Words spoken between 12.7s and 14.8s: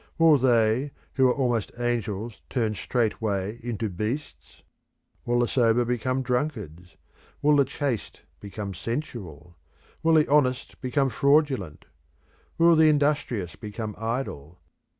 the industrious become idle?